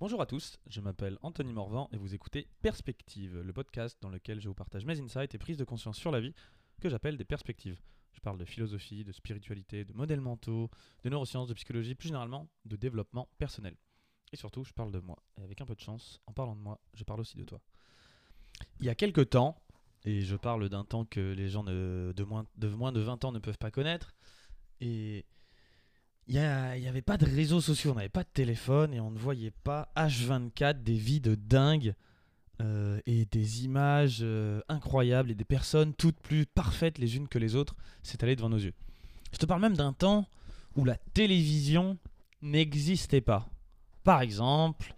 [0.00, 4.40] Bonjour à tous, je m'appelle Anthony Morvan et vous écoutez Perspective, le podcast dans lequel
[4.40, 6.32] je vous partage mes insights et prises de conscience sur la vie
[6.80, 7.78] que j'appelle des perspectives.
[8.14, 10.70] Je parle de philosophie, de spiritualité, de modèles mentaux,
[11.04, 13.76] de neurosciences, de psychologie, plus généralement de développement personnel.
[14.32, 15.22] Et surtout, je parle de moi.
[15.36, 17.60] Et avec un peu de chance, en parlant de moi, je parle aussi de toi.
[18.78, 19.60] Il y a quelques temps,
[20.06, 23.32] et je parle d'un temps que les gens de, moins, de moins de 20 ans
[23.32, 24.14] ne peuvent pas connaître,
[24.80, 25.26] et
[26.26, 29.18] il n'y avait pas de réseaux sociaux, on n'avait pas de téléphone et on ne
[29.18, 31.94] voyait pas H24 des vies de dingue
[32.60, 37.38] euh, et des images euh, incroyables et des personnes toutes plus parfaites les unes que
[37.38, 38.74] les autres s'étalaient devant nos yeux.
[39.32, 40.28] Je te parle même d'un temps
[40.76, 41.98] où la télévision
[42.42, 43.48] n'existait pas.
[44.04, 44.94] Par exemple,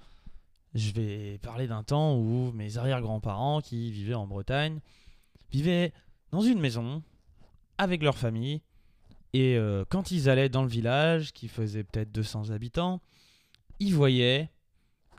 [0.75, 4.81] je vais parler d'un temps où mes arrière-grands-parents qui vivaient en Bretagne
[5.51, 5.93] vivaient
[6.31, 7.03] dans une maison
[7.79, 8.61] avec leur famille
[9.33, 13.01] et euh, quand ils allaient dans le village, qui faisait peut-être 200 habitants,
[13.79, 14.51] ils voyaient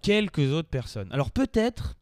[0.02, 1.12] quelques autres personnes.
[1.12, 1.96] Alors peut-être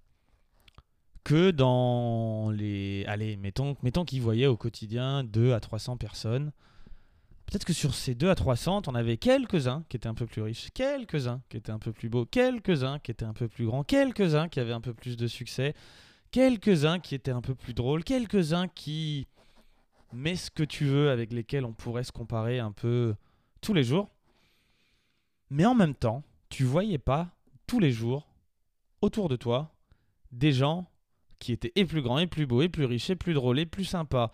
[1.23, 3.05] que dans les...
[3.07, 6.51] Allez, mettons, mettons qu'ils voyaient au quotidien 2 à 300 personnes.
[7.45, 10.41] Peut-être que sur ces 2 à 300, on avait quelques-uns qui étaient un peu plus
[10.41, 13.83] riches, quelques-uns qui étaient un peu plus beaux, quelques-uns qui étaient un peu plus grands,
[13.83, 15.73] quelques-uns qui avaient un peu plus de succès,
[16.31, 19.27] quelques-uns qui étaient un peu plus drôles, quelques-uns qui
[20.13, 23.15] mais ce que tu veux avec lesquels on pourrait se comparer un peu
[23.61, 24.09] tous les jours.
[25.49, 27.29] Mais en même temps, tu voyais pas
[27.67, 28.27] tous les jours
[29.01, 29.73] autour de toi
[30.31, 30.87] des gens
[31.39, 33.65] qui étaient et plus grands, et plus beaux, et plus riches, et plus drôles, et
[33.65, 34.31] plus sympas,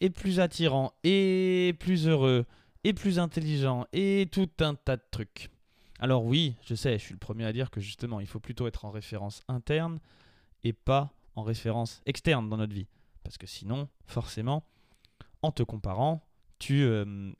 [0.00, 2.44] et plus attirants, et plus heureux,
[2.84, 5.50] et plus intelligents, et tout un tas de trucs.
[6.00, 8.66] Alors oui, je sais, je suis le premier à dire que justement, il faut plutôt
[8.66, 9.98] être en référence interne
[10.64, 12.88] et pas en référence externe dans notre vie.
[13.24, 14.64] Parce que sinon, forcément,
[15.42, 16.22] en te comparant,
[16.58, 17.32] tu euh,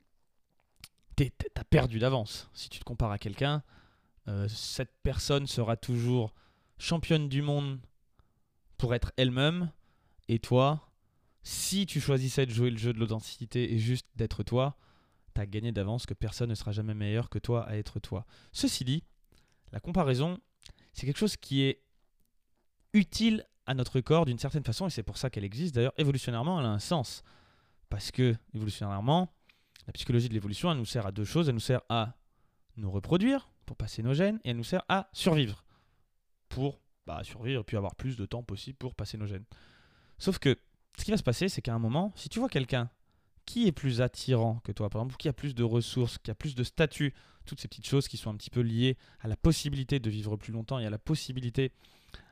[1.55, 2.49] as perdu d'avance.
[2.53, 3.63] Si tu te compares à quelqu'un,
[4.27, 6.33] euh, cette personne sera toujours
[6.77, 7.79] championne du monde
[8.77, 9.71] pour être elle-même.
[10.27, 10.89] Et toi,
[11.43, 14.77] si tu choisissais de jouer le jeu de l'authenticité et juste d'être toi,
[15.35, 18.25] tu as gagné d'avance que personne ne sera jamais meilleur que toi à être toi.
[18.51, 19.03] Ceci dit,
[19.71, 20.39] la comparaison,
[20.93, 21.81] c'est quelque chose qui est
[22.93, 25.75] utile à notre corps d'une certaine façon, et c'est pour ça qu'elle existe.
[25.75, 27.23] D'ailleurs, évolutionnairement, elle a un sens.
[27.89, 29.33] Parce que, évolutionnairement,
[29.87, 31.49] la psychologie de l'évolution, elle nous sert à deux choses.
[31.49, 32.15] Elle nous sert à
[32.77, 35.63] nous reproduire pour passer nos gènes et elle nous sert à survivre
[36.47, 39.45] pour bah, survivre et puis avoir plus de temps possible pour passer nos gènes.
[40.17, 40.57] Sauf que
[40.97, 42.89] ce qui va se passer, c'est qu'à un moment, si tu vois quelqu'un
[43.45, 46.35] qui est plus attirant que toi, par exemple, qui a plus de ressources, qui a
[46.35, 47.13] plus de statut,
[47.45, 50.37] toutes ces petites choses qui sont un petit peu liées à la possibilité de vivre
[50.37, 51.71] plus longtemps et à la possibilité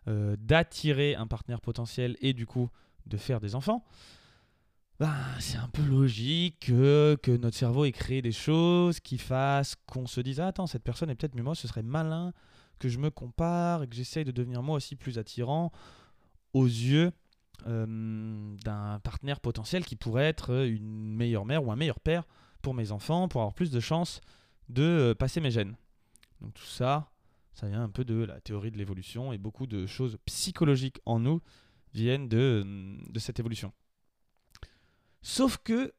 [0.08, 2.70] euh, d'attirer un partenaire potentiel et du coup
[3.08, 3.84] de faire des enfants,
[5.00, 10.08] bah, c'est un peu logique que, notre cerveau ait créé des choses qui fassent qu'on
[10.08, 12.34] se dise ah, Attends, cette personne est peut-être mieux moi, ce serait malin
[12.80, 15.72] que je me compare et que j'essaye de devenir moi aussi plus attirant
[16.54, 17.12] aux yeux
[17.68, 22.24] euh, d'un partenaire potentiel qui pourrait être une meilleure mère ou un meilleur père
[22.64, 24.20] pour mes enfants, pour avoir plus de chances
[24.70, 25.76] de euh, passer mes gènes.
[26.42, 27.12] Donc tout ça,
[27.54, 31.20] ça vient un peu de la théorie de l'évolution et beaucoup de choses psychologiques en
[31.20, 31.40] nous
[31.94, 33.72] viennent de cette évolution.
[35.28, 35.94] Sauf que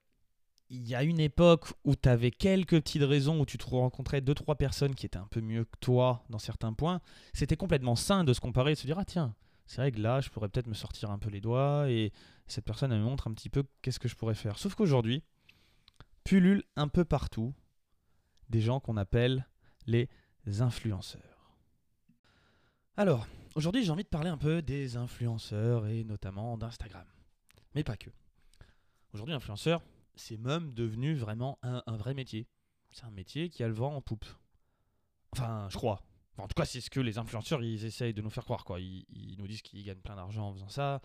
[0.71, 4.23] il y a une époque où tu avais quelques petites raisons où tu te rencontrais
[4.23, 7.03] deux trois personnes qui étaient un peu mieux que toi dans certains points.
[7.35, 9.35] C'était complètement sain de se comparer et de se dire ah tiens
[9.67, 12.11] c'est vrai que là je pourrais peut-être me sortir un peu les doigts et
[12.47, 14.59] cette personne elle me montre un petit peu qu'est-ce que je pourrais faire.
[14.59, 15.23] Sauf qu'aujourd'hui
[16.25, 17.53] pullule un peu partout
[18.49, 19.47] des gens qu'on appelle
[19.87, 20.09] les
[20.61, 21.53] influenceurs.
[22.97, 27.07] Alors aujourd'hui j'ai envie de parler un peu des influenceurs et notamment d'Instagram,
[27.75, 28.09] mais pas que.
[29.15, 29.83] Aujourd'hui, influenceur,
[30.15, 32.47] c'est même devenu vraiment un, vrai métier.
[32.91, 34.27] C'est un métier qui a le vent en poupe.
[35.33, 36.03] Enfin, je crois.
[36.37, 38.65] en tout cas, c'est ce que les influenceurs, ils essayent de nous faire croire.
[38.65, 38.81] Quoi.
[38.81, 41.01] Ils, nous disent qu'ils gagnent plein d'argent en faisant ça,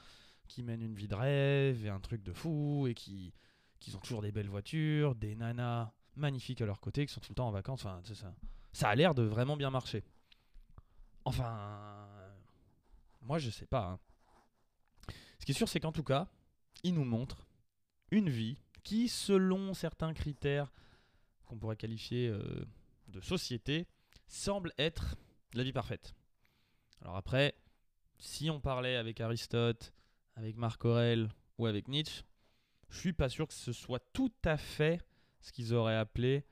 [0.48, 3.32] qu'ils mènent une vie de rêve et un truc de fou, et qu'ils
[3.96, 7.36] ont toujours des belles voitures, des nanas magnifiques à leur côté, qui sont tout le
[7.36, 7.86] temps en vacances.
[7.86, 8.34] Enfin, ça.
[8.74, 10.04] ça a l'air de vraiment bien marcher.
[11.26, 12.08] Enfin,
[13.22, 13.92] moi, je sais pas.
[13.92, 14.00] Hein.
[15.40, 16.28] Ce qui est sûr, c'est qu'en tout cas,
[16.84, 17.43] ils nous montrent
[18.14, 20.72] une vie qui, selon certains critères
[21.46, 22.66] qu'on pourrait qualifier euh,
[23.08, 23.88] de société,
[24.28, 25.16] semble être
[25.54, 26.14] la vie parfaite.
[27.02, 27.56] Alors après,
[28.20, 29.94] si on parlait avec Aristote,
[30.36, 32.24] avec Marc Aurèle ou avec Nietzsche,
[32.90, 35.04] je suis pas sûr que ce soit tout à fait
[35.42, 36.46] ce qu'ils auraient appelé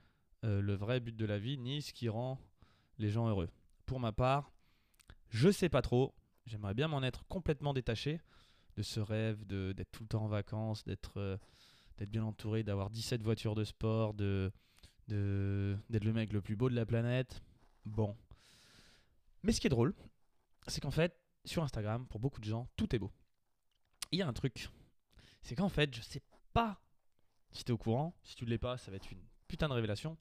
[0.43, 2.39] euh, le vrai but de la vie, ni ce qui rend
[2.97, 3.49] les gens heureux.
[3.85, 4.51] Pour ma part,
[5.29, 6.15] je sais pas trop.
[6.47, 8.19] J'aimerais bien m'en être complètement détaché
[8.77, 11.37] de ce rêve d'être tout le temps en vacances, d'être euh,
[12.07, 14.51] bien entouré, d'avoir 17 voitures de sport, de
[15.07, 17.41] d'être le mec le plus beau de la planète.
[17.85, 18.15] Bon.
[19.43, 19.93] Mais ce qui est drôle,
[20.67, 23.11] c'est qu'en fait, sur Instagram, pour beaucoup de gens, tout est beau.
[24.11, 24.69] Il y a un truc,
[25.41, 26.21] c'est qu'en fait, je sais
[26.53, 26.81] pas
[27.51, 29.67] si tu es au courant, si tu ne l'es pas, ça va être une putain
[29.67, 30.17] de révélation.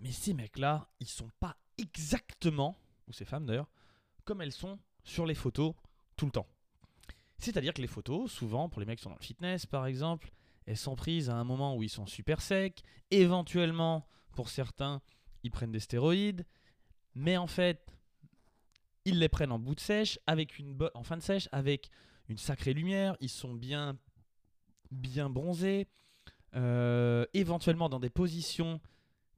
[0.00, 2.78] Mais ces mecs-là, ils sont pas exactement,
[3.08, 3.70] ou ces femmes d'ailleurs,
[4.24, 5.74] comme elles sont sur les photos
[6.16, 6.46] tout le temps.
[7.40, 10.30] C'est-à-dire que les photos, souvent, pour les mecs qui sont dans le fitness par exemple,
[10.66, 12.82] elles sont prises à un moment où ils sont super secs.
[13.10, 15.00] Éventuellement, pour certains,
[15.42, 16.46] ils prennent des stéroïdes.
[17.14, 17.96] Mais en fait,
[19.04, 21.90] ils les prennent en bout de sèche, en fin de sèche, avec
[22.28, 23.16] une sacrée lumière.
[23.20, 23.98] Ils sont bien,
[24.90, 25.88] bien bronzés.
[26.56, 28.80] Euh, éventuellement dans des positions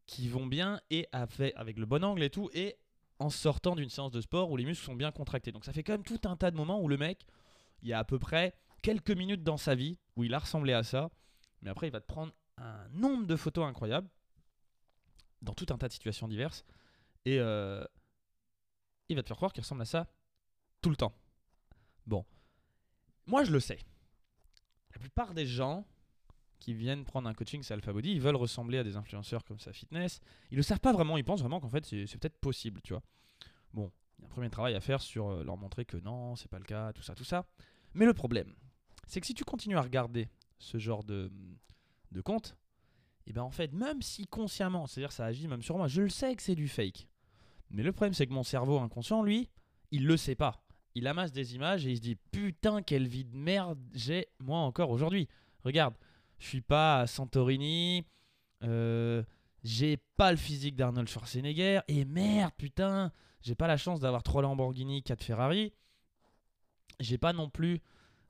[0.06, 2.50] qui vont bien et avec, avec le bon angle et tout.
[2.52, 2.76] Et
[3.18, 5.52] en sortant d'une séance de sport où les muscles sont bien contractés.
[5.52, 7.24] Donc ça fait quand même tout un tas de moments où le mec,
[7.82, 10.72] il y a à peu près quelques minutes dans sa vie où il a ressemblé
[10.72, 11.10] à ça.
[11.62, 14.08] Mais après, il va te prendre un nombre de photos incroyables
[15.40, 16.64] dans tout un tas de situations diverses.
[17.24, 17.84] Et euh,
[19.08, 20.12] il va te faire croire qu'il ressemble à ça
[20.80, 21.14] tout le temps.
[22.06, 22.24] Bon.
[23.26, 23.78] Moi, je le sais.
[24.92, 25.86] La plupart des gens
[26.58, 29.58] qui viennent prendre un coaching, c'est Alpha Body, ils veulent ressembler à des influenceurs comme
[29.58, 30.20] ça fitness.
[30.50, 33.02] Ils le savent pas vraiment, ils pensent vraiment qu'en fait c'est peut-être possible, tu vois.
[33.72, 36.36] Bon, il y a un premier travail à faire sur euh, leur montrer que non,
[36.36, 37.46] c'est pas le cas, tout ça, tout ça.
[37.94, 38.54] Mais le problème,
[39.06, 40.28] c'est que si tu continues à regarder
[40.58, 41.30] ce genre de,
[42.10, 42.56] de compte,
[43.26, 46.02] et eh ben en fait, même si consciemment, c'est-à-dire ça agit même sur moi, je
[46.02, 47.06] le sais que c'est du fake.
[47.70, 49.48] Mais le problème, c'est que mon cerveau inconscient, lui,
[49.92, 50.64] il le sait pas.
[50.94, 54.58] Il amasse des images et il se dit putain, quelle vie de merde j'ai moi
[54.58, 55.28] encore aujourd'hui.
[55.64, 55.94] Regarde,
[56.38, 58.04] je suis pas à Santorini.
[58.64, 59.22] Euh,
[59.62, 61.80] j'ai pas le physique d'Arnold Schwarzenegger.
[61.88, 65.72] Et merde, putain, j'ai pas la chance d'avoir 3 Lamborghini, 4 Ferrari.
[67.02, 67.80] J'ai pas non plus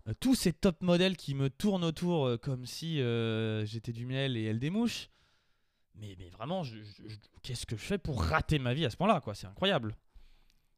[0.08, 2.96] euh, tous ces top modèles qui me tournent autour euh, comme si
[3.64, 5.10] j'étais du miel et elle des mouches.
[5.94, 6.62] Mais, mais vraiment,
[7.42, 9.96] qu'est-ce que je fais pour rater ma vie à ce point-là C'est incroyable.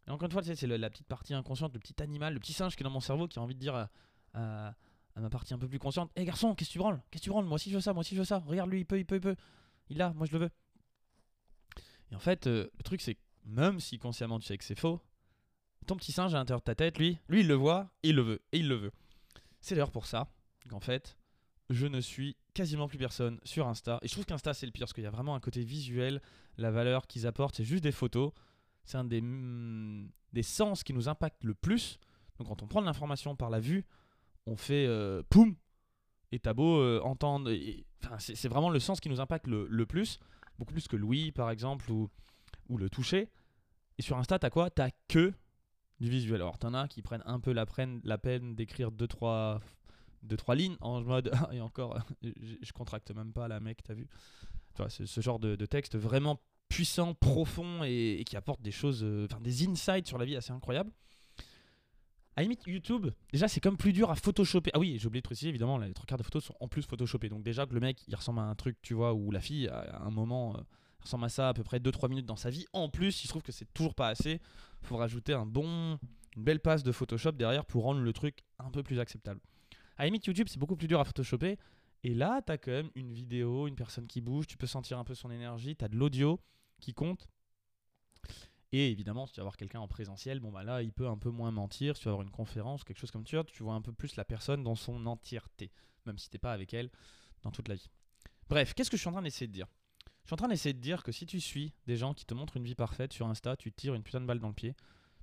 [0.06, 2.76] Et encore une fois, c'est la petite partie inconsciente, le petit animal, le petit singe
[2.76, 3.88] qui est dans mon cerveau qui a envie de dire
[4.34, 4.74] à,
[5.16, 7.00] ma partie un peu plus consciente Hé garçon, qu'est-ce que tu branles?
[7.10, 7.44] Qu'est-ce que tu branles?
[7.44, 8.38] Moi aussi je veux ça, moi aussi je veux ça.
[8.46, 9.36] Regarde lui, il peut, il peut, il peut.
[9.88, 10.50] Il l'a, moi je le veux.
[12.10, 14.78] Et en fait, euh, le truc c'est que même si consciemment tu sais que c'est
[14.78, 15.00] faux,
[15.86, 18.22] ton petit singe à l'intérieur de ta tête, lui, lui il le voit, il le
[18.22, 18.92] veut, et il le veut.
[19.60, 20.28] C'est d'ailleurs pour ça
[20.68, 21.16] qu'en fait,
[21.70, 23.98] je ne suis quasiment plus personne sur Insta.
[24.02, 26.20] Et je trouve qu'Insta c'est le pire parce qu'il y a vraiment un côté visuel,
[26.56, 28.32] la valeur qu'ils apportent, c'est juste des photos.
[28.84, 31.98] C'est un des, mm, des sens qui nous impacte le plus.
[32.38, 33.84] Donc quand on prend de l'information par la vue,
[34.46, 35.56] on fait euh, poum
[36.32, 37.50] et t'as beau euh, entendre.
[38.18, 40.18] C'est vraiment le sens qui nous impacte le, plus,
[40.58, 42.10] beaucoup plus que Louis par exemple ou,
[42.68, 43.30] ou le toucher.
[43.98, 44.70] Et sur Insta, t'as quoi?
[44.70, 45.32] T'as que
[46.00, 46.40] du visuel.
[46.40, 49.60] Alors t'en as qui prennent un peu la, peine d'écrire 2-3
[50.22, 54.08] deux, trois lignes en mode et encore je, contracte même pas la mec t'as vu
[54.74, 59.40] tu ce, genre de, texte vraiment puissant profond et, qui apporte des choses euh, enfin
[59.40, 60.90] des insights sur la vie assez incroyables
[62.36, 64.70] à limite, YouTube, déjà, c'est comme plus dur à photoshopper.
[64.74, 66.82] Ah oui, j'ai oublié de préciser, évidemment, les trois quarts des photos sont en plus
[66.82, 67.28] photoshopées.
[67.28, 69.68] Donc, déjà, que le mec, il ressemble à un truc, tu vois, où la fille,
[69.68, 70.60] à un moment, euh,
[71.04, 72.66] ressemble à ça à peu près 2-3 minutes dans sa vie.
[72.72, 74.40] En plus, il se trouve que c'est toujours pas assez.
[74.82, 75.98] Il faut rajouter un bon,
[76.36, 79.40] une belle passe de Photoshop derrière pour rendre le truc un peu plus acceptable.
[79.96, 81.56] À limite, YouTube, c'est beaucoup plus dur à photoshopper.
[82.02, 84.98] Et là, tu as quand même une vidéo, une personne qui bouge, tu peux sentir
[84.98, 86.40] un peu son énergie, tu as de l'audio
[86.80, 87.26] qui compte.
[88.72, 91.16] Et évidemment, si tu vas voir quelqu'un en présentiel, bon bah là, il peut un
[91.16, 91.96] peu moins mentir.
[91.96, 94.16] Si tu vas avoir une conférence, quelque chose comme ça, tu vois un peu plus
[94.16, 95.70] la personne dans son entièreté,
[96.06, 96.90] même si tu n'es pas avec elle
[97.42, 97.88] dans toute la vie.
[98.48, 99.68] Bref, qu'est-ce que je suis en train d'essayer de dire?
[100.24, 102.32] Je suis en train d'essayer de dire que si tu suis des gens qui te
[102.32, 104.74] montrent une vie parfaite sur Insta, tu tires une putain de balle dans le pied.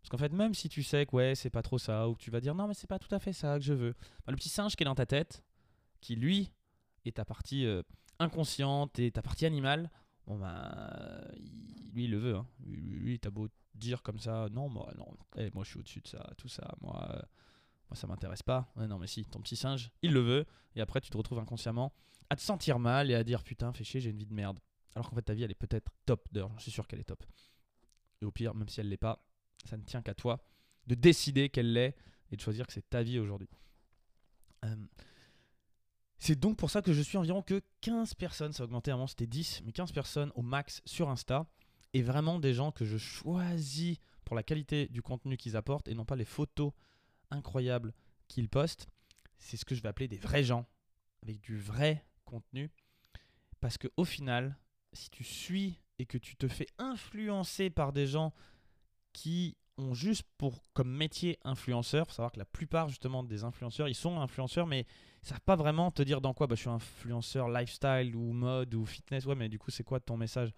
[0.02, 2.22] Parce qu'en fait, même si tu sais que ouais, c'est pas trop ça, ou que
[2.22, 3.94] tu vas dire non, mais c'est pas tout à fait ça que je veux,
[4.26, 5.44] bah, le petit singe qui est dans ta tête,
[6.02, 6.52] qui lui
[7.06, 7.82] est ta partie euh,
[8.20, 9.90] inconsciente et ta partie animale,
[10.28, 11.22] bon bah,
[11.94, 12.36] lui il le veut.
[12.36, 12.48] Hein.
[12.68, 16.08] Lui, t'as beau dire comme ça, non, moi, non, eh, moi je suis au-dessus de
[16.08, 17.22] ça, tout ça, moi, euh,
[17.90, 18.72] moi ça m'intéresse pas.
[18.76, 21.92] non, mais si, ton petit singe, il le veut, et après tu te retrouves inconsciemment
[22.30, 24.60] à te sentir mal et à dire putain, fais chier, j'ai une vie de merde.
[24.96, 26.28] Alors qu'en fait, ta vie, elle est peut-être top.
[26.32, 27.24] D'ailleurs, je suis sûr qu'elle est top.
[28.22, 29.26] Et au pire, même si elle l'est pas,
[29.66, 30.44] ça ne tient qu'à toi
[30.88, 31.96] de décider qu'elle l'est
[32.32, 33.50] et de choisir que c'est ta vie aujourd'hui.
[36.20, 39.08] C'est donc pour ça que je suis environ que 15 personnes, ça a augmenté avant
[39.08, 41.48] c'était 10, mais 15 personnes au max sur Insta.
[41.94, 45.94] Et vraiment des gens que je choisis pour la qualité du contenu qu'ils apportent et
[45.94, 46.72] non pas les photos
[47.32, 47.94] incroyables
[48.28, 48.88] qu'ils postent.
[49.40, 50.68] C'est ce que je vais appeler des vrais gens,
[51.24, 52.72] avec du vrai contenu.
[53.60, 54.58] Parce que au final,
[54.94, 58.34] si tu suis et que tu te fais influencer par des gens
[59.14, 63.88] qui ont juste pour comme métier influenceur, faut savoir que la plupart justement des influenceurs,
[63.88, 64.86] ils sont influenceurs, mais
[65.24, 66.48] ils savent pas vraiment te dire dans quoi.
[66.48, 69.26] Bah, je suis influenceur lifestyle ou mode ou fitness.
[69.26, 70.54] Ouais, mais du coup, c'est quoi ton message?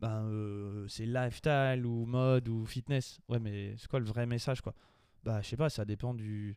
[0.00, 3.20] Ben, euh, c'est lifestyle ou mode ou fitness.
[3.28, 4.74] Ouais, mais c'est quoi le vrai message, quoi?
[5.22, 6.54] Bah, je sais pas, ça dépend de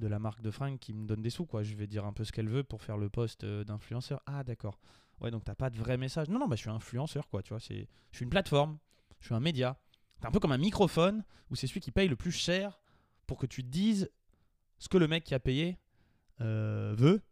[0.00, 1.62] la marque de fringues qui me donne des sous, quoi.
[1.62, 4.20] Je vais dire un peu ce qu'elle veut pour faire le poste euh, d'influenceur.
[4.26, 4.78] Ah, d'accord.
[5.20, 6.28] Ouais, donc t'as pas de vrai message.
[6.28, 7.58] Non, non, bah, je suis influenceur, quoi, tu vois.
[7.58, 8.78] Je suis une plateforme,
[9.20, 9.78] je suis un média.
[10.20, 12.80] C'est un peu comme un microphone où c'est celui qui paye le plus cher
[13.26, 14.10] pour que tu dises
[14.78, 15.78] ce que le mec qui a payé
[16.40, 17.22] euh, veut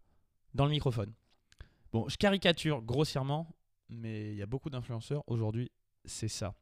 [0.55, 1.13] dans le microphone.
[1.93, 3.55] Bon, je caricature grossièrement,
[3.89, 5.71] mais il y a beaucoup d'influenceurs aujourd'hui,
[6.05, 6.55] c'est ça.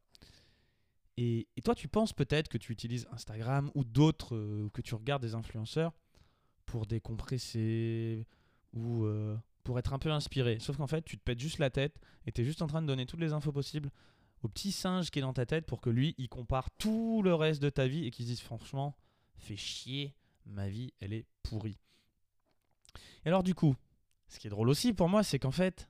[1.17, 4.95] Et, et toi, tu penses peut-être que tu utilises Instagram ou d'autres, euh, que tu
[4.95, 5.93] regardes des influenceurs
[6.65, 8.27] pour décompresser
[8.73, 10.59] ou euh, pour être un peu inspiré.
[10.59, 12.81] Sauf qu'en fait, tu te pètes juste la tête et tu es juste en train
[12.81, 13.91] de donner toutes les infos possibles
[14.43, 17.33] au petit singe qui est dans ta tête pour que lui, il compare tout le
[17.33, 18.95] reste de ta vie et qu'il se dise franchement,
[19.37, 21.79] fais chier, ma vie, elle est pourrie.
[23.25, 23.75] Et alors du coup,
[24.27, 25.89] ce qui est drôle aussi pour moi, c'est qu'en fait,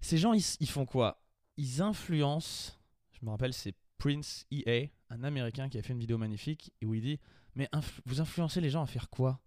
[0.00, 1.22] ces gens, ils, font quoi?
[1.56, 2.72] Ils influencent,
[3.12, 6.86] je me rappelle, c'est Prince EA, un Américain qui a fait une vidéo magnifique et
[6.86, 7.20] où il dit,
[7.54, 7.68] mais
[8.06, 9.40] vous influencez les gens à faire quoi?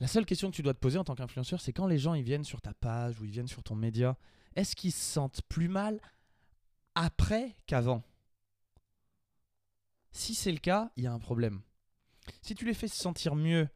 [0.00, 2.14] La seule question que tu dois te poser en tant qu'influenceur, c'est quand les gens
[2.14, 4.16] ils viennent sur ta page ou ils viennent sur ton média,
[4.56, 6.00] est-ce qu'ils se sentent plus mal
[6.94, 8.02] après qu'avant?
[10.10, 11.60] Si c'est le cas, il y a un problème.
[12.40, 13.68] Si tu les fais se sentir mieux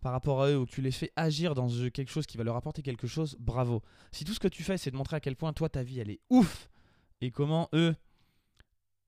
[0.00, 2.44] par rapport à eux ou que tu les fais agir dans quelque chose qui va
[2.44, 3.82] leur apporter quelque chose, bravo.
[4.12, 6.00] Si tout ce que tu fais, c'est de montrer à quel point toi, ta vie,
[6.00, 6.70] elle est ouf
[7.20, 7.94] et comment eux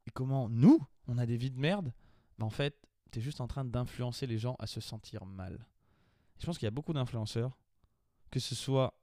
[0.06, 1.92] et comment nous, on a des vies de merde,
[2.38, 2.76] bah en fait,
[3.10, 5.66] tu es juste en train d'influencer les gens à se sentir mal.
[6.42, 7.56] Je pense qu'il y a beaucoup d'influenceurs,
[8.32, 8.98] que ce soit.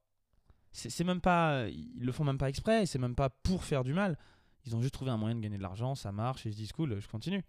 [0.72, 1.68] C'est même pas.
[1.68, 4.18] Ils le font même pas exprès, c'est même pas pour faire du mal.
[4.66, 6.58] Ils ont juste trouvé un moyen de gagner de l'argent, ça marche, et ils se
[6.58, 7.42] disent cool, je continue.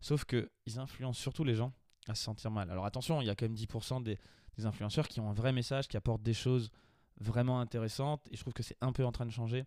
[0.00, 1.72] Sauf que ils influencent surtout les gens
[2.08, 2.72] à se sentir mal.
[2.72, 4.18] Alors attention, il y a quand même 10% des,
[4.56, 6.72] des influenceurs qui ont un vrai message, qui apportent des choses
[7.20, 9.64] vraiment intéressantes, et je trouve que c'est un peu en train de changer.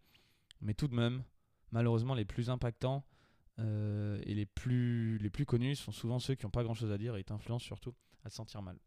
[0.59, 1.23] Mais tout de même,
[1.71, 3.05] malheureusement, les plus impactants
[3.59, 6.91] euh, et les plus, les plus connus sont souvent ceux qui n'ont pas grand chose
[6.91, 8.77] à dire et t'influencent surtout à te sentir mal.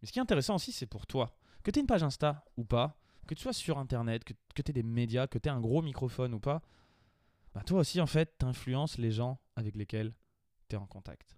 [0.00, 1.36] Mais ce qui est intéressant aussi, c'est pour toi.
[1.62, 4.62] Que tu aies une page Insta ou pas, que tu sois sur Internet, que, que
[4.62, 6.62] tu aies des médias, que tu aies un gros microphone ou pas,
[7.54, 10.12] bah toi aussi, en fait, t'influences les gens avec lesquels
[10.68, 11.36] tu es en contact.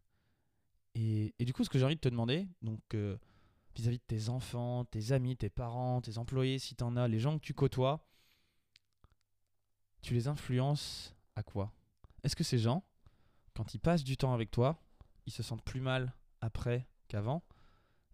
[0.94, 3.18] Et, et du coup, ce que j'ai envie de te demander, donc euh,
[3.76, 7.18] vis-à-vis de tes enfants, tes amis, tes parents, tes employés, si tu en as, les
[7.18, 8.08] gens que tu côtoies,
[10.00, 11.72] tu les influences à quoi?
[12.22, 12.84] Est-ce que ces gens,
[13.54, 14.82] quand ils passent du temps avec toi,
[15.26, 17.42] ils se sentent plus mal après qu'avant?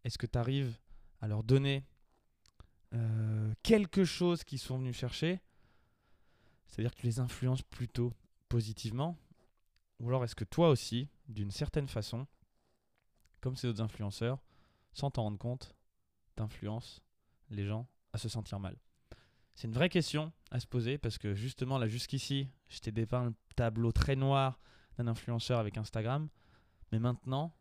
[0.05, 0.77] Est-ce que tu arrives
[1.21, 1.87] à leur donner
[2.95, 5.41] euh, quelque chose qu'ils sont venus chercher?
[6.67, 8.13] C'est-à-dire que tu les influences plutôt
[8.49, 9.17] positivement?
[10.01, 12.27] Ou alors est-ce que toi aussi, d'une certaine façon,
[13.41, 14.39] comme ces autres influenceurs,
[14.93, 15.75] sans t'en rendre compte,
[16.35, 17.03] t'influences
[17.51, 18.77] les gens à se sentir mal?
[19.55, 23.27] C'est une vraie question à se poser parce que justement là jusqu'ici, je t'ai dépeint
[23.27, 24.59] le tableau très noir
[24.97, 26.29] d'un influenceur avec Instagram,
[26.91, 27.55] mais maintenant,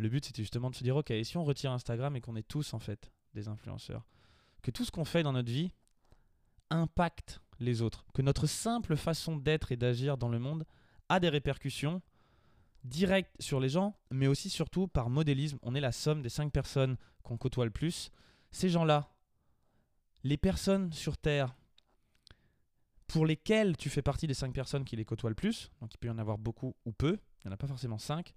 [0.00, 2.36] le but c'était justement de se dire ok, et si on retire Instagram et qu'on
[2.36, 4.06] est tous en fait des influenceurs,
[4.62, 5.70] que tout ce qu'on fait dans notre vie
[6.70, 10.64] impacte les autres, que notre simple façon d'être et d'agir dans le monde
[11.08, 12.00] a des répercussions
[12.84, 15.58] directes sur les gens, mais aussi surtout par modélisme.
[15.62, 18.10] On est la somme des cinq personnes qu'on côtoie le plus.
[18.50, 19.12] Ces gens-là,
[20.24, 21.54] les personnes sur Terre
[23.06, 25.98] pour lesquelles tu fais partie des cinq personnes qui les côtoient le plus, donc il
[25.98, 28.34] peut y en avoir beaucoup ou peu, il n'y en a pas forcément cinq,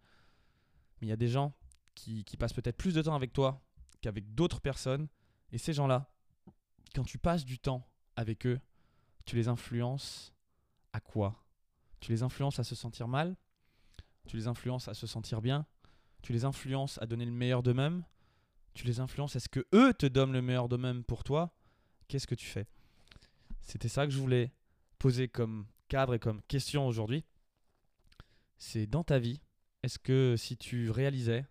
[1.03, 1.53] il y a des gens
[1.95, 3.61] qui, qui passent peut-être plus de temps avec toi
[4.01, 5.07] qu'avec d'autres personnes,
[5.51, 6.11] et ces gens-là,
[6.95, 8.59] quand tu passes du temps avec eux,
[9.25, 10.33] tu les influences
[10.91, 11.43] à quoi?
[11.99, 13.35] Tu les influences à se sentir mal?
[14.27, 15.65] Tu les influences à se sentir bien?
[16.21, 18.03] Tu les influences à donner le meilleur d'eux-mêmes?
[18.73, 21.55] Tu les influences à ce que eux te donnent le meilleur d'eux-mêmes pour toi?
[22.07, 22.67] Qu'est-ce que tu fais?
[23.61, 24.51] C'était ça que je voulais
[24.99, 27.23] poser comme cadre et comme question aujourd'hui.
[28.57, 29.41] C'est dans ta vie,
[29.83, 31.45] est-ce que si tu réalisais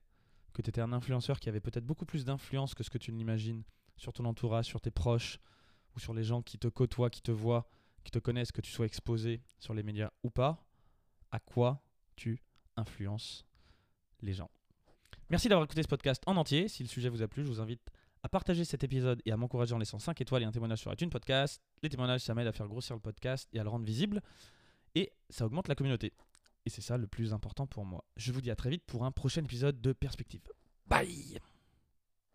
[0.52, 3.12] que tu étais un influenceur qui avait peut-être beaucoup plus d'influence que ce que tu
[3.12, 3.62] l'imagines
[3.96, 5.38] sur ton entourage, sur tes proches
[5.94, 7.68] ou sur les gens qui te côtoient, qui te voient,
[8.04, 10.66] qui te connaissent, que tu sois exposé sur les médias ou pas,
[11.30, 11.84] à quoi
[12.16, 12.42] tu
[12.76, 13.46] influences
[14.20, 14.50] les gens?
[15.30, 16.68] Merci d'avoir écouté ce podcast en entier.
[16.68, 17.82] Si le sujet vous a plu, je vous invite
[18.22, 20.92] à partager cet épisode et à m'encourager en laissant 5 étoiles et un témoignage sur
[20.92, 21.62] iTunes Podcast.
[21.82, 24.22] Les témoignages, ça m'aide à faire grossir le podcast et à le rendre visible.
[24.94, 26.12] Et ça augmente la communauté.
[26.64, 28.04] Et c'est ça le plus important pour moi.
[28.16, 30.42] Je vous dis à très vite pour un prochain épisode de Perspective.
[30.86, 31.40] Bye